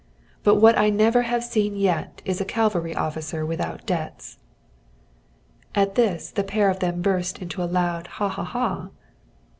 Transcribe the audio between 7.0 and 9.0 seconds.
burst into a loud ha! ha! ha!